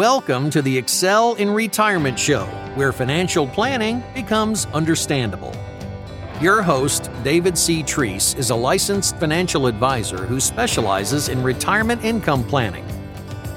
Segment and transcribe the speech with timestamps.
[0.00, 5.52] Welcome to the Excel in Retirement Show, where financial planning becomes understandable.
[6.40, 7.82] Your host, David C.
[7.82, 12.86] Treese, is a licensed financial advisor who specializes in retirement income planning.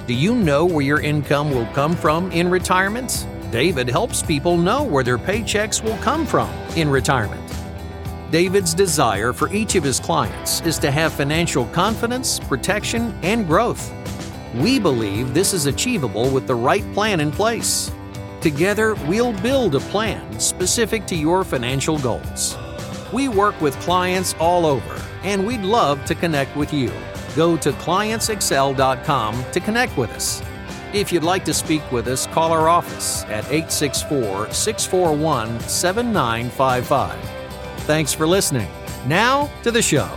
[0.05, 3.25] Do you know where your income will come from in retirement?
[3.49, 7.41] David helps people know where their paychecks will come from in retirement.
[8.31, 13.93] David's desire for each of his clients is to have financial confidence, protection, and growth.
[14.55, 17.91] We believe this is achievable with the right plan in place.
[18.39, 22.55] Together, we'll build a plan specific to your financial goals.
[23.11, 26.91] We work with clients all over, and we'd love to connect with you.
[27.35, 30.43] Go to clientsexcel.com to connect with us.
[30.93, 37.19] If you'd like to speak with us, call our office at 864 641 7955.
[37.85, 38.69] Thanks for listening.
[39.07, 40.09] Now to the show.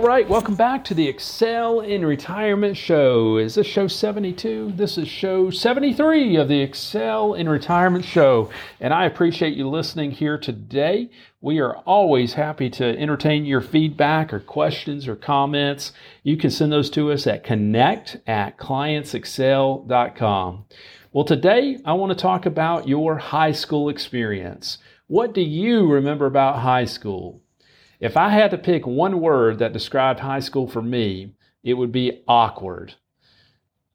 [0.00, 3.36] All right, welcome back to the Excel in Retirement Show.
[3.36, 4.72] Is this show 72?
[4.74, 8.48] This is show 73 of the Excel in Retirement Show.
[8.80, 11.10] And I appreciate you listening here today.
[11.42, 15.92] We are always happy to entertain your feedback or questions or comments.
[16.22, 20.64] You can send those to us at connect at clientsexcel.com.
[21.12, 24.78] Well, today I want to talk about your high school experience.
[25.08, 27.42] What do you remember about high school?
[28.00, 31.92] If I had to pick one word that described high school for me, it would
[31.92, 32.94] be awkward.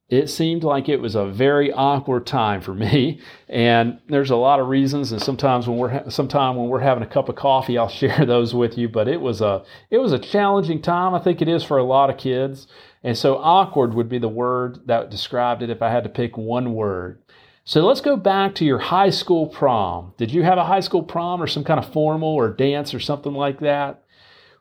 [0.07, 4.59] It seemed like it was a very awkward time for me, and there's a lot
[4.59, 5.11] of reasons.
[5.11, 8.25] And sometimes when we're ha- sometime when we're having a cup of coffee, I'll share
[8.25, 8.87] those with you.
[8.87, 11.15] But it was a it was a challenging time.
[11.15, 12.67] I think it is for a lot of kids,
[13.03, 16.37] and so awkward would be the word that described it if I had to pick
[16.37, 17.23] one word.
[17.67, 20.13] So let's go back to your high school prom.
[20.17, 22.99] Did you have a high school prom or some kind of formal or dance or
[22.99, 24.03] something like that?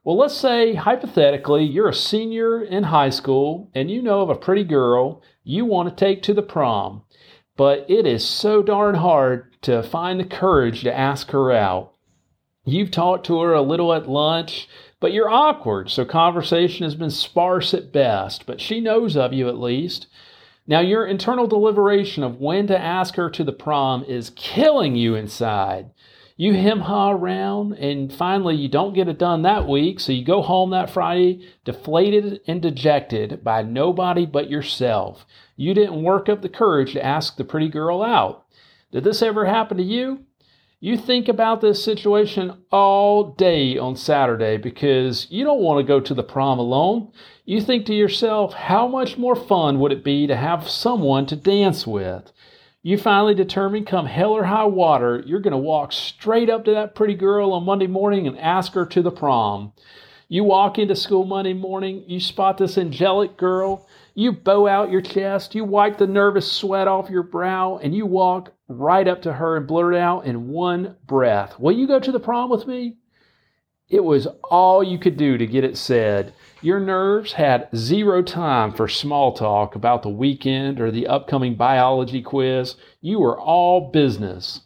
[0.05, 4.34] Well, let's say hypothetically you're a senior in high school and you know of a
[4.34, 7.03] pretty girl you want to take to the prom,
[7.59, 11.92] but it is so darn hard to find the courage to ask her out.
[12.65, 14.66] You've talked to her a little at lunch,
[14.98, 19.47] but you're awkward, so conversation has been sparse at best, but she knows of you
[19.47, 20.06] at least.
[20.66, 25.14] Now, your internal deliberation of when to ask her to the prom is killing you
[25.14, 25.91] inside.
[26.36, 30.24] You hem ha around, and finally, you don't get it done that week, so you
[30.24, 35.26] go home that Friday deflated and dejected by nobody but yourself.
[35.54, 38.47] You didn't work up the courage to ask the pretty girl out.
[38.91, 40.24] Did this ever happen to you?
[40.84, 45.99] You think about this situation all day on Saturday because you don't want to go
[45.99, 47.11] to the prom alone.
[47.47, 51.37] You think to yourself, how much more fun would it be to have someone to
[51.37, 52.31] dance with?
[52.83, 56.72] You finally determine, come hell or high water, you're going to walk straight up to
[56.72, 59.72] that pretty girl on Monday morning and ask her to the prom.
[60.28, 65.01] You walk into school Monday morning, you spot this angelic girl, you bow out your
[65.01, 69.32] chest, you wipe the nervous sweat off your brow, and you walk right up to
[69.32, 72.96] her and blurt out in one breath, Will you go to the prom with me?
[73.88, 76.32] It was all you could do to get it said.
[76.62, 82.22] Your nerves had zero time for small talk about the weekend or the upcoming biology
[82.22, 82.76] quiz.
[83.02, 84.62] You were all business.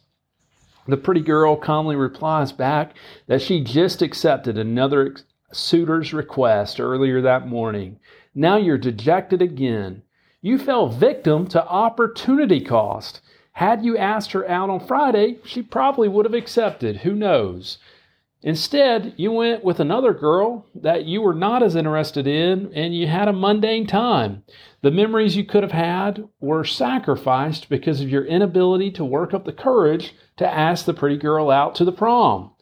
[0.86, 2.94] The pretty girl calmly replies back
[3.26, 5.16] that she just accepted another
[5.52, 7.98] suitor's request earlier that morning.
[8.34, 10.02] Now you're dejected again.
[10.40, 13.20] You fell victim to opportunity cost.
[13.58, 16.98] Had you asked her out on Friday, she probably would have accepted.
[16.98, 17.78] Who knows?
[18.40, 23.08] Instead, you went with another girl that you were not as interested in, and you
[23.08, 24.44] had a mundane time.
[24.82, 29.44] The memories you could have had were sacrificed because of your inability to work up
[29.44, 32.52] the courage to ask the pretty girl out to the prom.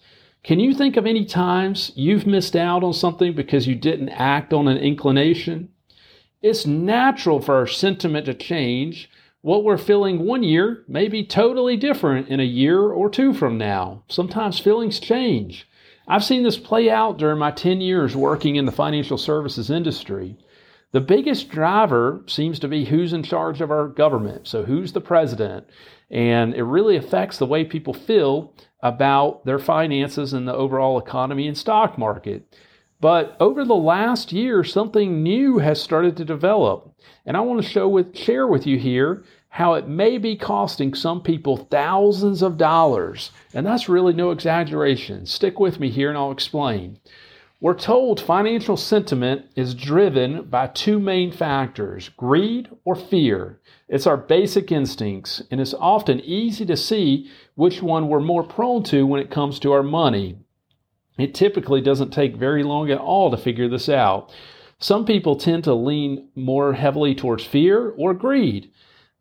[0.43, 4.55] Can you think of any times you've missed out on something because you didn't act
[4.55, 5.69] on an inclination?
[6.41, 9.11] It's natural for our sentiment to change.
[9.47, 13.57] What we're feeling one year may be totally different in a year or two from
[13.57, 14.03] now.
[14.09, 15.69] Sometimes feelings change.
[16.09, 20.37] I've seen this play out during my 10 years working in the financial services industry.
[20.91, 24.49] The biggest driver seems to be who's in charge of our government.
[24.49, 25.69] So, who's the president?
[26.11, 28.53] And it really affects the way people feel
[28.83, 32.53] about their finances and the overall economy and stock market.
[33.01, 36.95] But over the last year, something new has started to develop.
[37.27, 40.95] And I want to show with, share with you here how it may be costing
[40.95, 43.31] some people thousands of dollars.
[43.55, 45.27] And that's really no exaggeration.
[45.27, 46.99] Stick with me here and I'll explain.
[47.59, 53.61] We're told financial sentiment is driven by two main factors greed or fear.
[53.89, 58.83] It's our basic instincts, and it's often easy to see which one we're more prone
[58.85, 60.39] to when it comes to our money.
[61.19, 64.35] It typically doesn't take very long at all to figure this out.
[64.79, 68.71] Some people tend to lean more heavily towards fear or greed.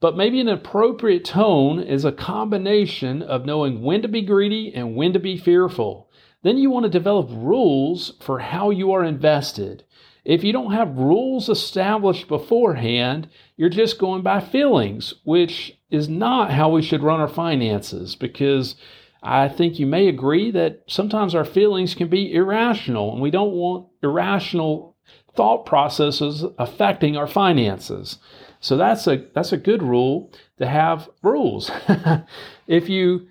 [0.02, 4.96] But maybe an appropriate tone is a combination of knowing when to be greedy and
[4.96, 6.10] when to be fearful.
[6.44, 9.84] Then you want to develop rules for how you are invested.
[10.26, 16.52] If you don't have rules established beforehand, you're just going by feelings, which is not
[16.52, 18.76] how we should run our finances because
[19.24, 23.54] I think you may agree that sometimes our feelings can be irrational and we don't
[23.54, 24.96] want irrational
[25.36, 28.20] thought processes affecting our finances.
[28.66, 31.70] So that's a that's a good rule to have rules.
[32.68, 33.28] if you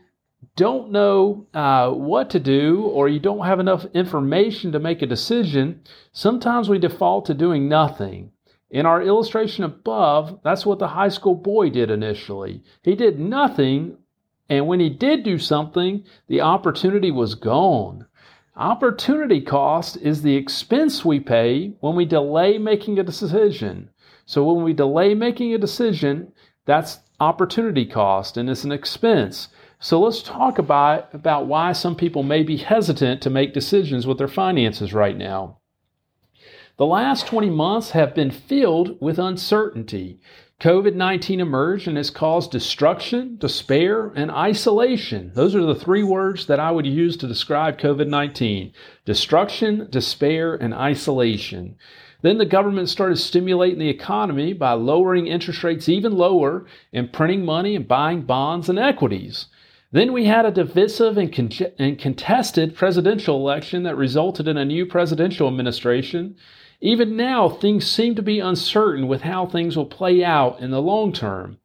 [0.54, 5.08] don't know uh, what to do or you don't have enough information to make a
[5.08, 5.80] decision,
[6.12, 8.30] sometimes we default to doing nothing.
[8.70, 12.62] In our illustration above, that's what the high school boy did initially.
[12.84, 13.98] He did nothing,
[14.48, 18.06] and when he did do something, the opportunity was gone.
[18.54, 23.90] Opportunity cost is the expense we pay when we delay making a decision.
[24.26, 26.32] So when we delay making a decision,
[26.66, 29.48] that's opportunity cost and it's an expense.
[29.78, 34.18] So let's talk about, about why some people may be hesitant to make decisions with
[34.18, 35.58] their finances right now.
[36.76, 40.20] The last 20 months have been filled with uncertainty.
[40.60, 45.32] COVID 19 emerged and has caused destruction, despair, and isolation.
[45.34, 48.72] Those are the three words that I would use to describe COVID 19
[49.04, 51.76] destruction, despair, and isolation.
[52.24, 57.44] Then the government started stimulating the economy by lowering interest rates even lower and printing
[57.44, 59.48] money and buying bonds and equities.
[59.92, 64.64] Then we had a divisive and, con- and, contested presidential election that resulted in a
[64.64, 66.36] new presidential administration.
[66.80, 70.80] Even now, things seem to be uncertain with how things will play out in the
[70.80, 71.58] long term.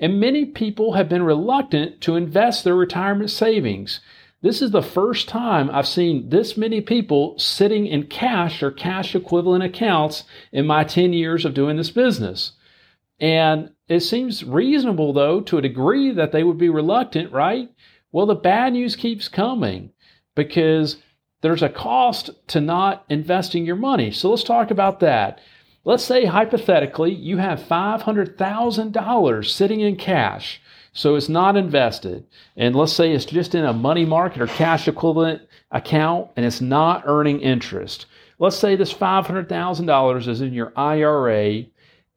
[0.00, 4.00] And many people have been reluctant to invest their retirement savings.
[4.40, 9.16] This is the first time I've seen this many people sitting in cash or cash
[9.16, 12.52] equivalent accounts in my 10 years of doing this business.
[13.18, 17.68] And it seems reasonable, though, to a degree that they would be reluctant, right?
[18.12, 19.90] Well, the bad news keeps coming
[20.36, 20.98] because
[21.40, 24.12] there's a cost to not investing your money.
[24.12, 25.40] So let's talk about that.
[25.84, 30.60] Let's say hypothetically you have $500,000 sitting in cash
[30.98, 32.26] so it's not invested.
[32.56, 36.60] And let's say it's just in a money market or cash equivalent account and it's
[36.60, 38.06] not earning interest.
[38.40, 41.66] Let's say this $500,000 is in your IRA.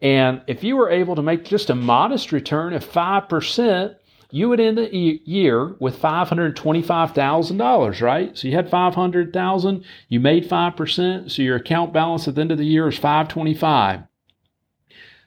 [0.02, 3.96] And if you were able to make just a modest return of 5%,
[4.32, 8.36] you would end the year with $525,000, right?
[8.36, 12.58] So you had 500,000, you made 5%, so your account balance at the end of
[12.58, 14.06] the year is 525.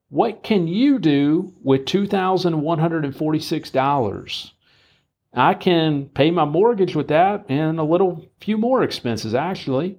[0.08, 4.50] What can you do with $2,146?
[5.34, 9.98] I can pay my mortgage with that and a little few more expenses actually.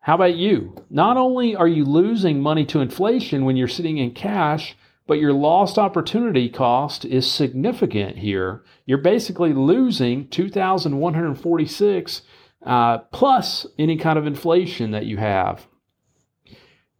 [0.00, 0.74] How about you?
[0.90, 5.32] Not only are you losing money to inflation when you're sitting in cash, but your
[5.32, 8.64] lost opportunity cost is significant here.
[8.86, 12.22] You're basically losing 2,146
[12.66, 15.68] uh, plus any kind of inflation that you have.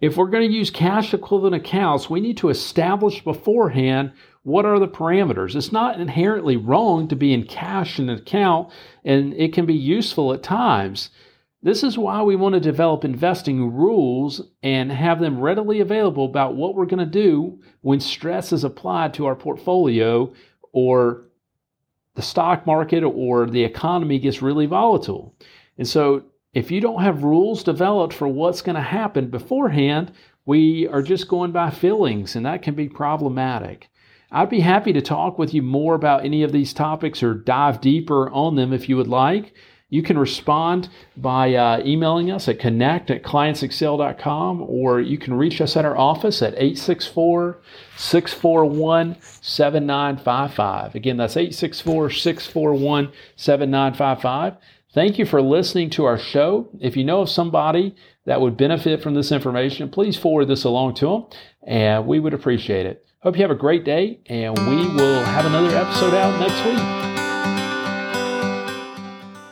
[0.04, 4.78] If we're going to use cash equivalent accounts, we need to establish beforehand what are
[4.78, 5.56] the parameters.
[5.56, 8.70] It's not inherently wrong to be in cash in an account,
[9.02, 11.08] and it can be useful at times.
[11.62, 16.54] This is why we want to develop investing rules and have them readily available about
[16.54, 20.30] what we're going to do when stress is applied to our portfolio
[20.73, 21.28] or
[22.14, 25.34] the stock market or the economy gets really volatile.
[25.78, 30.12] And so if you don't have rules developed for what's going to happen beforehand,
[30.46, 33.88] we are just going by feelings, and that can be problematic.
[34.30, 37.80] I'd be happy to talk with you more about any of these topics or dive
[37.80, 39.52] deeper on them if you would like.
[39.90, 45.61] You can respond by uh, emailing us at connect at clientsexcel.com or you can reach
[45.61, 47.61] us at our office at 864
[47.96, 50.94] 641 7955.
[50.96, 54.56] Again, that's 864 641 7955.
[54.94, 56.68] Thank you for listening to our show.
[56.80, 57.96] If you know of somebody
[58.26, 61.26] that would benefit from this information, please forward this along to them
[61.66, 63.04] and we would appreciate it.
[63.18, 66.78] Hope you have a great day and we will have another episode out next week.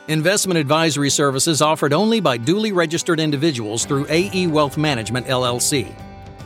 [0.07, 5.93] Investment advisory services offered only by duly registered individuals through AE Wealth Management LLC.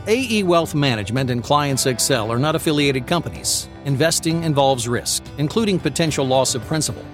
[0.08, 3.70] AE Wealth Management and Clients Excel are not affiliated companies.
[3.86, 7.06] Investing involves risk, including potential loss of principal.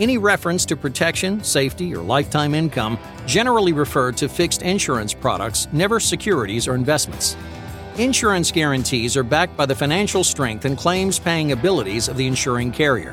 [0.00, 6.00] Any reference to protection, safety, or lifetime income generally refer to fixed insurance products, never
[6.00, 7.36] securities or investments.
[7.98, 12.72] Insurance guarantees are backed by the financial strength and claims paying abilities of the insuring
[12.72, 13.12] carrier.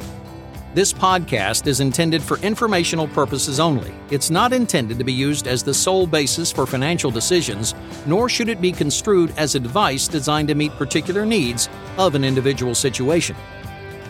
[0.74, 3.94] This podcast is intended for informational purposes only.
[4.10, 7.76] It's not intended to be used as the sole basis for financial decisions,
[8.06, 11.68] nor should it be construed as advice designed to meet particular needs
[11.98, 13.36] of an individual situation.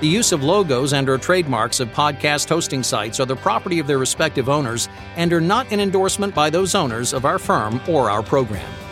[0.00, 3.86] The use of logos and or trademarks of podcast hosting sites are the property of
[3.86, 8.10] their respective owners and are not an endorsement by those owners of our firm or
[8.10, 8.83] our program.